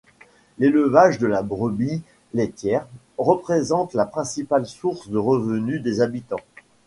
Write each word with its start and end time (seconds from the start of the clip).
L'élevage 0.57 1.19
de 1.19 1.27
la 1.27 1.43
brebis 1.43 2.01
laitière 2.33 2.87
représente 3.19 3.93
la 3.93 4.07
principale 4.07 4.65
source 4.65 5.09
de 5.09 5.17
revenu 5.19 5.79
des 5.79 6.01
habitants. 6.01 6.41